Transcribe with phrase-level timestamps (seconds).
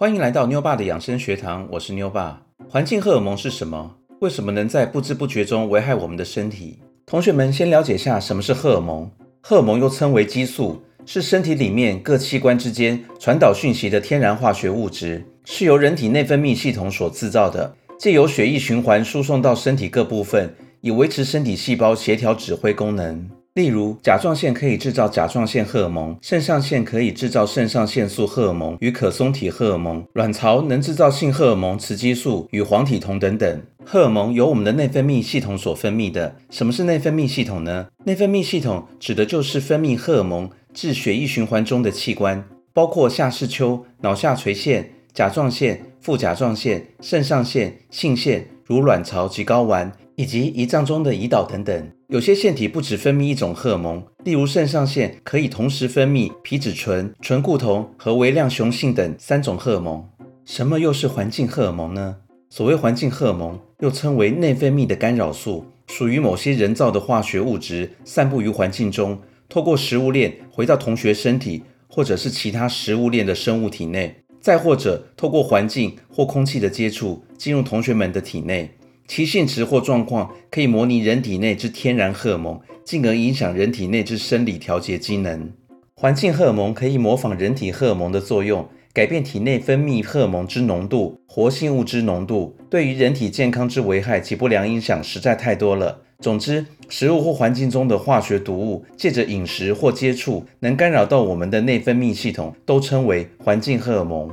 [0.00, 2.40] 欢迎来到妞爸的养生学堂，我是妞爸。
[2.70, 3.96] 环境荷尔蒙是什么？
[4.20, 6.78] 为什么能在不知不觉中危害我们的身体？
[7.04, 9.10] 同学们先了解下什么是荷尔蒙。
[9.42, 23.28] 荷尔蒙又称为激素，是身体里面各器官之间传导讯息的天然化学物质，是由人体内分泌系统所制造的，借由血液循环输送到身体各部分，以维持身体细胞协调指挥功能。
[23.54, 33.62] 例如，甲状腺可以制造甲状腺荷尔蒙，肾上腺可以制造肾上腺素荷尔蒙与可松体荷尔蒙，卵巢能制造性荷尔蒙雌激素与黄体酮等等。
[33.84, 36.36] 荷尔蒙由我们的内分泌系统所分泌的。
[36.48, 37.88] 什么是内分泌系统呢？
[38.04, 49.90] 内分泌系统指的就是分泌荷尔蒙至血液循环中的器官，包括下视丘、脑下垂腺、甲状腺、副甲状腺、肾上腺、性腺，如卵巢及睾丸。
[50.20, 60.06] 以及胰脏中的胰岛等等，有些腺体不只分泌一种荷尔蒙，例如肾上腺可以同时分泌皮质醇、醇固酮和微量雄性等三种荷尔蒙。
[60.44, 62.16] 什么又是环境荷尔蒙呢？
[62.50, 69.18] 所谓环境荷尔蒙，又称为内分泌的干扰素，属于某些人造的化学物质，散布于环境中，
[69.48, 78.68] 透过食物链回到同学身体，或者是其他食物链的生物体内，再或者透过环境或空气的接触，进入同学们的体内。
[79.10, 85.50] 其性质或状况可以模拟人体内之天然荷尔蒙，进而影响人体内之生理调节机能。
[85.96, 96.02] 环境荷尔蒙可以模仿人体荷尔蒙的作用，改变体内分泌荷尔蒙之浓度、活性物之浓度，对于人体健康之危害及不良影响实在太多了。
[96.20, 104.30] 总之，食物或环境中的化学毒物，借着饮食或接触，能干扰到我们的内分泌系统，都称为环境荷尔蒙。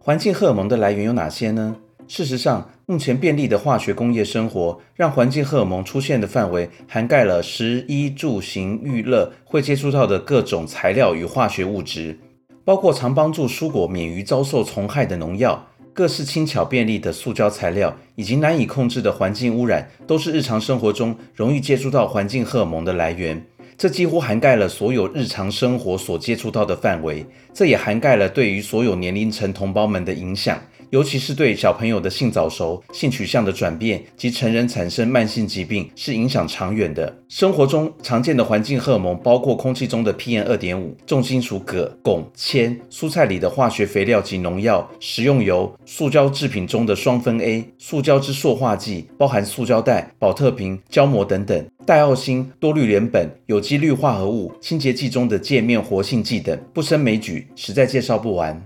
[0.00, 1.76] 环境荷尔蒙的来源有哪些呢？
[2.10, 12.18] 事实上，目前便利的化学工业生活，让环境荷尔蒙出现的范围涵盖了食衣住行娱乐会接触到的各种材料与化学物质，
[12.64, 23.40] 包括常帮助蔬果免于遭受虫害的农药、各式轻巧便利的塑胶材料，以及难以控制的环境污染，都是日常生活中容易接触到环境荷尔蒙的来源。
[23.78, 30.60] 这几乎涵盖了所有日常生活所接触到的范围，这也涵盖了对于所有年龄层同胞们的影响。
[30.90, 37.16] 尤其是对小朋友的性早熟、性取向的转变及成人产生慢性疾病是影响长远的。
[37.28, 58.60] 生活中常见的环境荷尔蒙包括空气中的 PM 二点五、重金属铬、汞、铅、蔬菜里的化学肥料及农药、食用油、塑胶制品中的双酚 A、塑胶之塑化剂，包含塑胶袋、保特瓶、胶膜等等、戴奥辛、多氯联苯、有机氯化合物、清洁剂中的界面活性剂等，不胜枚举，实在介绍不完。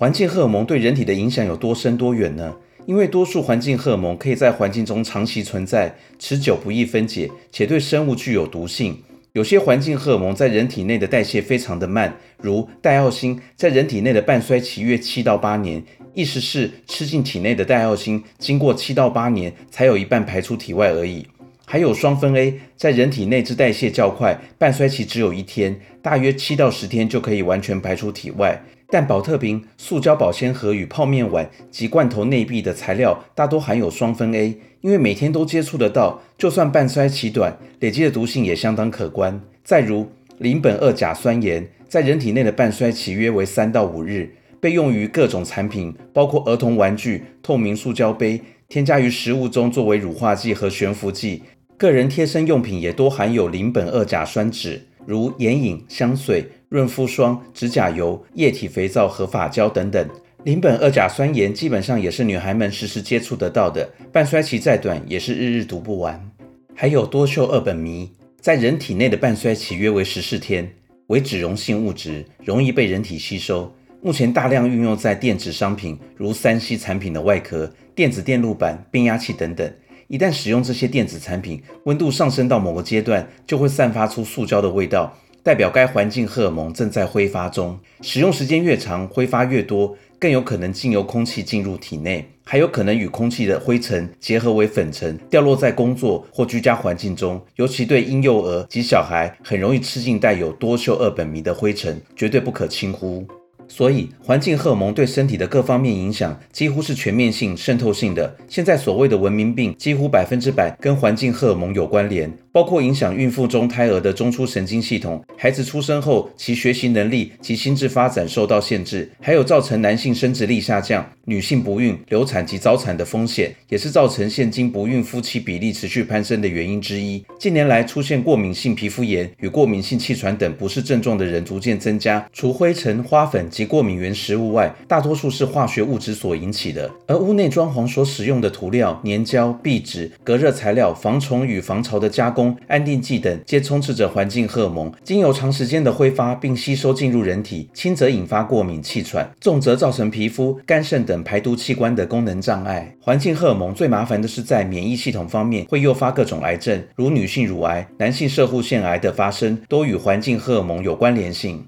[0.00, 2.56] 环境荷尔蒙对人体的影响有多深多远呢？
[2.86, 8.96] 因为多数环境荷尔蒙可以在环境中长期存在，持久不易分解，且对生物具有毒性。
[9.34, 15.82] 有些环境荷尔蒙在人体内的代谢非常的慢，如戴奥星，在人体内的半衰期约七到八年，
[16.14, 21.26] 意思是吃进体内的戴奥星，经过七到八年才有一半排出体外而已。
[21.66, 28.58] 还有双酚 A，在人体内之代谢较快，半衰期只有一天，大约七到十天就可以完全排出体外。
[28.90, 39.40] 但保特瓶、塑胶保鲜盒与泡面碗及罐头内壁的材料大多含有双酚 A，因为每天都接触得到，就算半衰期短，累积的毒性也相当可观。
[39.62, 51.42] 再如邻苯二甲酸盐，在人体内的半衰期约为三到五日，被用于各种产品，包括儿童玩具、透明塑胶杯，添加于食物中作为乳化剂和悬浮剂。
[51.76, 56.48] 个人贴身用品也多含有邻苯二甲酸酯，如眼影、香水。
[56.70, 60.08] 润肤霜、指甲油、液体肥皂和发胶等等，
[60.44, 66.30] 邻苯二甲酸盐基本上也是女孩们时时接触得到的，半衰期再短也是日日读不完。
[66.72, 68.08] 还有多溴二苯醚，
[68.40, 70.72] 在人体内的半衰期约为十四天，
[71.08, 73.74] 为脂溶性物质，容易被人体吸收。
[74.00, 79.68] 目前大量运用在电子商品，如三 C 产品的外壳、电子电路板、变压器等等。
[80.10, 85.16] 一旦使用这些电子产品，温度上升到某个阶段，就会散发出塑胶的味道。
[85.40, 97.40] 代表该环境荷尔蒙正在挥发中，使用时间越长，挥发越多，更有可能经由空气进入体内，还有可能与空气的灰尘结合为粉尘，掉落在工作或居家环境中。
[97.54, 103.24] 尤其对婴幼儿及小孩，很容易吃进带有多溴二苯醚的灰尘，绝对不可轻忽。
[103.70, 108.36] 所以，环境荷尔蒙对身体的各方面影响几乎是全面性、渗透性的。
[108.48, 112.28] 现在所谓的文明病，几乎百分之百跟环境荷尔蒙有关联。
[112.52, 127.24] 包括影响孕妇中胎儿的中枢神经系统，孩子出生后其学习能力及心智发展受到限制，还有造成男性生殖力下降、女性不孕、流产及早产的风险，也是造成现今不孕夫妻比例持续攀升的原因之一。
[127.38, 136.90] 近年来出现过敏性皮肤炎与过敏性气喘等不适症状的人逐渐增加，除灰尘、花粉、及过敏原食物外，大多数是化学物质所引起的。
[137.06, 152.96] 而屋内装潢所使用的涂料、粘胶、壁纸、隔热材料、防虫与防潮的加工、安定剂等，皆充斥着环境荷尔蒙，经由长时间的挥发并吸收进入人体，轻则引发过敏、气喘，重则造成皮肤、肝肾等排毒器官的功能障碍。
[152.98, 161.62] 环境荷尔蒙最麻烦的是在免疫系统方面，会诱发各种癌症，如女性乳癌、男性射护腺癌的发生，都与环境荷尔蒙有关联性。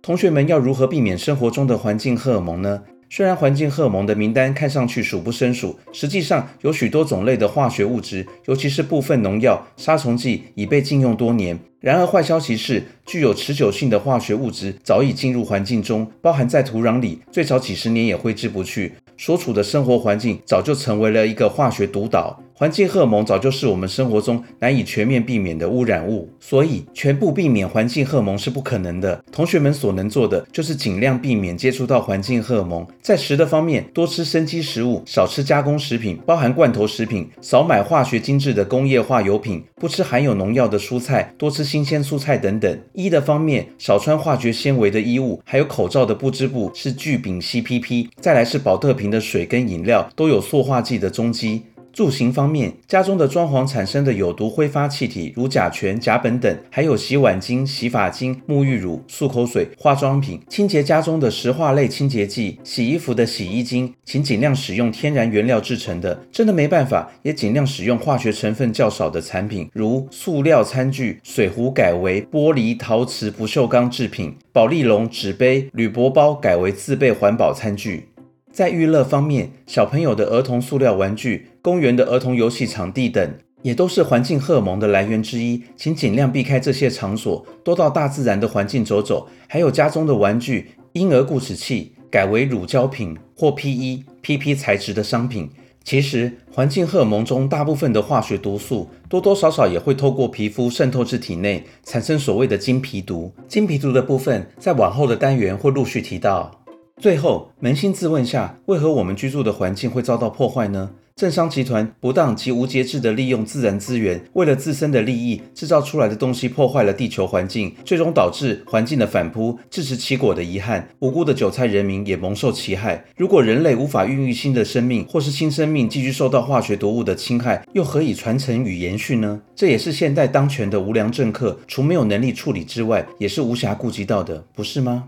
[0.00, 2.82] 同学们要如何避免生活中的环境荷尔蒙呢？
[3.10, 11.58] 虽然环境荷尔蒙的名单看上去数不胜数，实际上有许多种类的化学物质，尤其是部分农药、杀虫剂已被禁用多年。
[11.80, 18.92] 然而坏消息是，具有持久性的化学物质早已进入环境中，包含在土壤里，最少几十年也挥之不去。
[19.16, 29.22] 所处的生活环境早就成为了一个化学毒岛，环境荷尔蒙早就是我们生活中难以全面避免的污染物，所以全部避免环境荷尔蒙是不可能的。
[29.30, 32.84] 同学们所能做的就是尽量避免接触到环境荷尔蒙。
[33.00, 42.76] 在食的方面，多吃生机食物，少吃加工食品，包含罐头食品，少买化学精制的工业化油品，不吃含有农药的蔬菜，多吃新鲜蔬菜等等。
[42.92, 48.08] 衣的方面，少穿化学纤维的衣物，还有口罩的不织布是聚丙烯 PP。
[48.20, 49.08] 再来是保特瓶。
[49.08, 51.62] 的水跟饮料都有塑化剂的踪迹。
[51.98, 66.16] 住行方面，家中的装潢产生的有毒挥发气体，如甲醛、甲苯等，还有洗碗巾、洗发精、沐浴乳、漱口水、化妆品，清洁家中的石化类清洁剂，洗衣服的洗衣精，请尽量使用天然原料制成的。
[66.30, 78.06] 真的没办法，也尽量使用化学成分较少的产品，如塑料餐具、水壶改为玻璃、陶瓷、不锈钢制品，保丽龙纸杯、铝箔包改为自备环保餐具。
[78.52, 85.62] 在娱乐方面，小朋友的儿童塑料玩具、公园的儿童游戏场地等，也都是环境荷尔蒙的来源之一。
[85.76, 89.28] 请尽量避开这些场所，多到大自然的环境走走。
[89.46, 95.48] 还有家中的玩具、婴儿固齿器，改为乳胶品或 PE、PP 材质的商品。
[95.84, 103.32] 其实，环境荷尔蒙中大部分的化学毒素，多多少少也会透过皮肤渗透至体内，产生所谓的金皮毒。
[103.46, 106.57] 金皮毒的部分，在往后的单元会陆续提到。
[107.00, 110.90] 最后，扪心自问下，为何我们居住的环境会遭到破坏呢？
[111.14, 120.88] 政商集团不当及无节制地利用自然资源，为了自身的利益，制造出来的东西破坏了地球环境，最终导致环境的反扑，自食其果的遗憾。
[120.98, 123.04] 无辜的韭菜人民也蒙受其害。
[123.16, 129.40] 如果人类无法孕育新的生命，或是新生命继续受到化学毒物的侵害，又何以传承与延续呢？
[129.54, 135.04] 这也是现代当权的无良政客，除没有能力处理之外，也是无暇顾及到的，不是吗？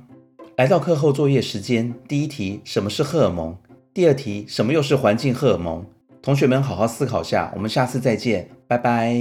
[0.60, 3.56] 来到课后作业时间，第一题，什么是荷尔蒙？
[3.94, 5.86] 第二题，什么又是环境荷尔蒙？
[6.20, 9.16] 同学们好好思考下，我们下次再见，拜拜。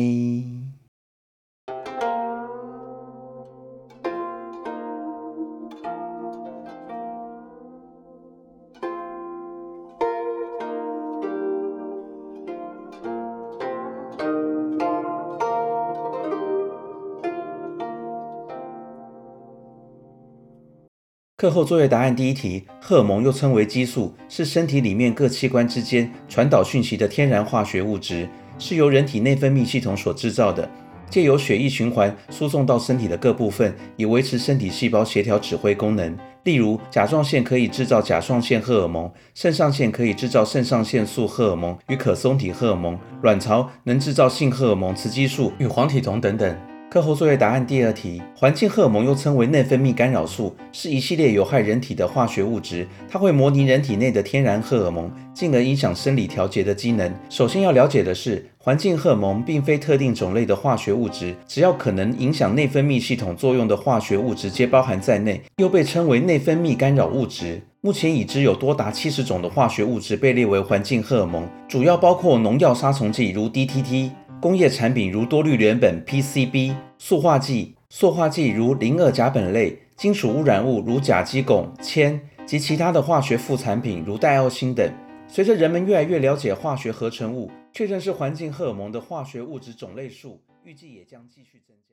[21.39, 28.27] 课后作业答案第一题：荷尔蒙又称为激素，是身体里面各器官之间传导讯息的天然化学物质，
[28.57, 30.69] 是由人体内分泌系统所制造的，
[31.09, 36.13] 借由血液循环输送到身体的各部分，以维持身体细胞协调指挥功能。
[36.43, 46.53] 例如，甲状腺可以制造甲状腺荷尔蒙，肾上腺可以制造肾上腺素荷尔蒙与可松体荷尔蒙，卵巢能制造性荷尔蒙雌激素与黄体酮等等。
[46.89, 52.87] 课后作业答案第二题：环境荷尔蒙又称为内分泌干扰素，是一系列有害人体的化学物质。
[53.07, 57.13] 它会模拟人体内的天然荷尔蒙，进而影响生理调节的机能。
[57.29, 67.61] 首先要了解的是，环境荷尔蒙并非特定种类的化学物质，只要可能影响内分泌系统作用的化学物质皆包含在内，又被称为内分泌干扰物质。
[67.81, 74.09] 目前已知有多达七十种的化学物质被列为环境荷尔蒙，主要包括农药杀虫剂如 DTT。
[74.41, 84.89] 工业产品如多氯联苯 （PCB）、塑化剂、塑化剂如邻二甲苯类、金属污染物如甲基汞、铅及其他的化学副产品如代奥辛等。
[85.27, 91.88] 随着人们越来越了解化学合成物，确认是环境荷尔蒙的化学物质种类数，预计也将继续增加。